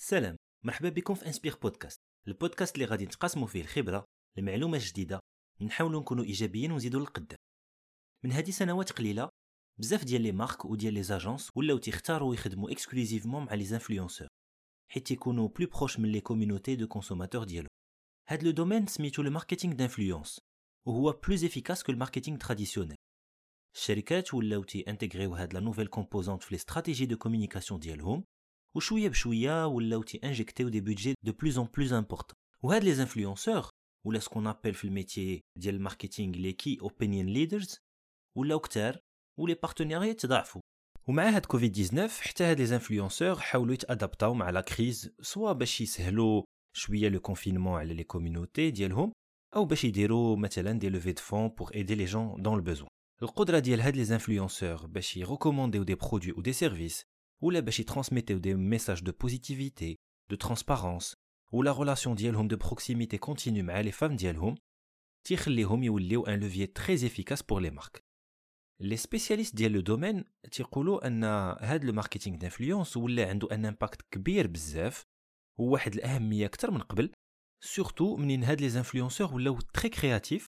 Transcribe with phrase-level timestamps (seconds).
[0.00, 4.04] سلام مرحبا بكم في Inspire Podcast البودكاست اللي غادي نتقاسموا فيه الخبرة
[4.38, 5.20] المعلومه جديده
[5.60, 7.38] نحاولوا نكونوا إيجابيين ونزيدوا للقدام.
[8.24, 9.28] من هذه سنوات قليلة
[9.78, 14.28] بزاف ديال les marques وديال les agences ولاو تيختاروا يخدموا exclusivement مع les influenceurs
[14.92, 17.68] حيت يكونوا plus proches من les community de consommateurs ديالو.
[18.28, 20.38] هاد le domaine سميتو le marketing d'influence
[20.86, 22.96] وهو plus efficace que ال marketing traditionnel.
[23.76, 28.24] الشركات ولاو تي intégrer و هاد la nouvelle composante في les stratégies de communication ديالهم
[28.76, 32.36] وشوية بشوية ولاو تي injecter و des budgets de plus en plus importants.
[32.62, 33.70] وهاد les influenceurs
[34.06, 37.78] ولا ce qu'on appelle في ال métier ديال ال marketing les key opinion leaders
[38.36, 38.98] ولاو كتار
[39.38, 40.60] و les partenariats تضاعفوا
[41.08, 45.10] ومع هاد كوفيد 19 حتى هاد les influenceurs حاولوا يت adapter او مع la crise
[45.20, 46.42] soit باش يسهلوا
[46.76, 49.12] شوية le confinement على les community ديالهم
[49.56, 52.88] أو باش يديروا مثلا des levées de fonds pour aider les gens dans le besoin
[53.22, 57.02] القدرة ديال هاد les influenceurs باش ي recommander و des produits ou des services
[57.42, 59.96] ولا باش يترانسميتيو des messages de positivité
[60.30, 61.16] de transparence
[61.52, 64.54] و la relation ديالهم de proximité continue مع les fans ديالهم
[65.26, 68.04] تيخليهم يوليو un levier très efficace pour les marques
[68.80, 71.24] les spécialistes ديال le domaine تيقولوا ان
[71.60, 75.04] هاد le marketing d'influence ولا عنده un impact كبير بزاف
[75.58, 77.12] وواحد الاهميه أكثر من قبل
[77.64, 80.46] surtout منين هاد les influenceurs ولاو très créatifs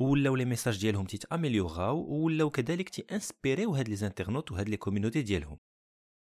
[0.00, 5.22] ولاو les messages ديالهم تيتاميليوراو ولاو كذلك تي انسبيريو هاد les internautes وهاد les communautés
[5.22, 5.58] ديالهم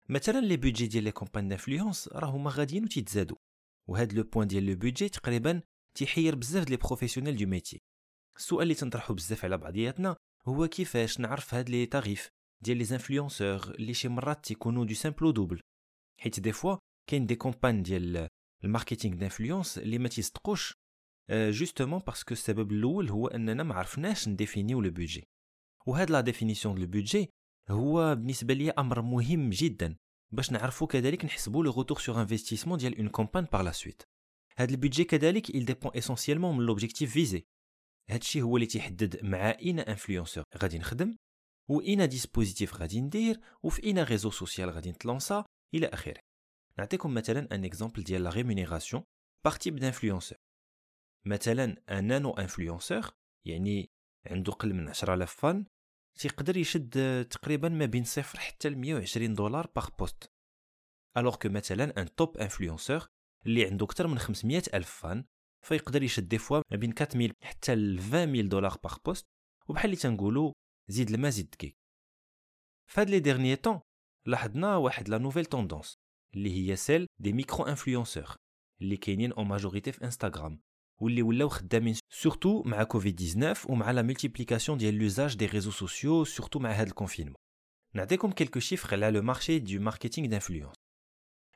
[0.10, 3.38] مثلا les budgets ديال les campagnes d'influence راهما غاديين وتيتزادوا
[3.90, 5.62] وهاد le point ديال le budget تقريبا
[5.98, 7.82] تيحير بزاف les professionnels du métier
[8.38, 10.16] السؤال اللي تنطرحو بزاف على بعضياتنا
[10.48, 12.30] هو كيفاش نعرف هاد les tarifs
[12.64, 15.62] ديال les influenceurs اللي شي مرات تيكونوا du simple au double
[16.20, 16.78] حيت des fois
[17.10, 18.28] كاين des campagnes ديال
[18.64, 20.74] ال marketing d'influence اللي ما تيصدقوش
[21.32, 25.24] justement parce que السبب الأول هو اننا ما عرفناش نديفينيو le budget
[25.86, 27.30] وهاد la définition du budget
[27.70, 29.96] هو بالنسبة لي أمر مهم جدا
[30.32, 34.04] باش نعرفوا كذلك نحسبوا le retour sur investissement ديال une campagne par la suite
[34.58, 37.46] هاد ال budget كذلك il dépend essentiellement من l'objectif visé
[38.10, 41.16] هادشي هو اللي تيحدد مع أين influenceur غادي نخدم
[41.70, 46.22] واين dispositif غادي ندير وفي أين réseau social غادي نتلونسا إلى آخره.
[46.78, 49.04] نعطيكم مثلا un exemple ديال la rémunération
[49.46, 50.38] par type d'influenceur
[51.26, 53.12] مثلا un nano influenceur
[53.48, 53.90] يعني
[54.26, 55.66] عنده قل من 10000 fans
[56.20, 60.32] تيقدر يشد تقريبا ما بين صفر حتى ل 120 دولار par post
[61.18, 63.08] alors que مثلا un top influenceur
[63.46, 65.26] اللي عنده أكثر من 500 ألف fans
[65.66, 69.26] فيقدر يشد des fois ما بين 4000 حتى ل 20000 دولار par post
[69.68, 70.54] وبحال اللي تنقولوا
[70.90, 71.76] زيد الماء زيد دقيق
[72.92, 73.80] فهاد les derniers temps
[74.28, 75.98] لاحظنا واحد la nouvelle tendance
[76.36, 78.36] اللي هي celle des micro influenceurs
[78.82, 80.62] اللي كاينين en majorité في انستغرام
[81.04, 86.24] واللي ولاو خدامين surtout مع كوفيد 19 ومع la multiplication ديال l'usage des réseaux sociaux
[86.24, 87.36] surtout مع هذا ال confinement.
[87.94, 90.76] نعطيكم quelques chiffres على le marché du marketing d'influence.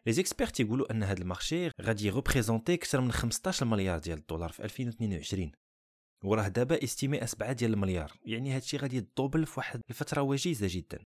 [0.05, 4.51] لي زيكسبير تيقولوا أن هذا ال marché غادي ريبريزونتي أكثر من 15 مليار ديال الدولار
[4.51, 5.51] في 2022
[6.23, 8.13] وراه دابا estimé 7 ديال المليار.
[8.25, 11.03] يعني هادشي غادي يدوبل في واحد الفترة وجيزة جدا.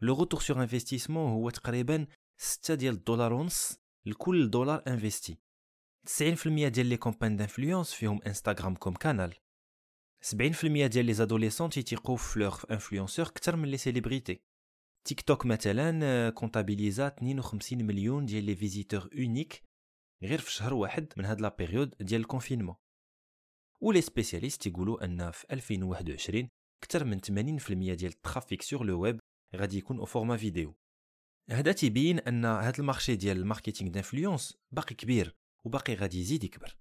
[0.00, 5.38] le retour sur investissement هو تقريبا 6 ديال الدولار ونص لكل دولار investi
[6.06, 9.34] 90% ديال les campagnes d'influence فيهم انستغرام comme canal.
[10.24, 14.40] 70% ديال les adolescents تيتيقوا في leurs influenceurs أكثر من les célébrités
[15.04, 19.62] تيك توك مثلا كونتابيليزا 52 مليون ديال les visiteurs uniques
[20.22, 22.76] غير في شهر واحد من هاد la période ديال ال confinement
[23.80, 26.48] و les spécialistes تيقولوا أن في 2021
[26.82, 29.20] أكثر من 80% ديال ال trafic sur le web
[29.56, 30.74] غادي يكون au format vidéo
[31.50, 35.34] هذا تيبين أن هاد ال marché ديال ال marketing d'influence باقي كبير.
[35.66, 36.76] وباقي غادي يزيد يكبر.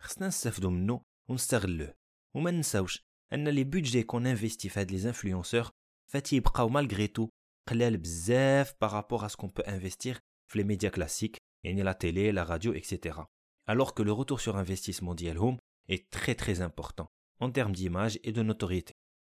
[0.00, 1.94] خصنا نستافدو منه ونستغلوه.
[2.36, 3.02] وما ننساوش
[3.32, 5.70] أن les budgets qu'on investit في هاد les influenceurs
[6.10, 7.28] فتيبقاو malgré tout
[7.68, 10.18] قلال بزاف par rapport à ce qu'on peut investir
[10.50, 13.26] في les médias classiques يعني la télé la radio et cetera
[13.70, 15.58] alors que le retour sur investissement ديالهم
[15.92, 17.06] est très très important
[17.40, 18.92] en termes d'image et de notoriété.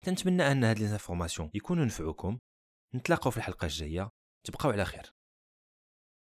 [0.05, 2.39] تنتمنى أن هاد لي انفورماسيون يكونوا نفعوكم.
[2.95, 4.11] نتلاقاو في الحلقة الجاية.
[4.47, 5.13] تبقاو على خير.